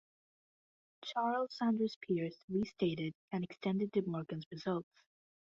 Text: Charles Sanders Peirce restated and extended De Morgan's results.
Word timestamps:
Charles 1.03 1.55
Sanders 1.55 1.95
Peirce 2.01 2.43
restated 2.49 3.13
and 3.31 3.43
extended 3.43 3.91
De 3.91 4.01
Morgan's 4.01 4.47
results. 4.51 4.89